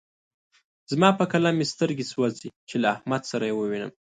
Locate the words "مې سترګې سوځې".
1.57-2.49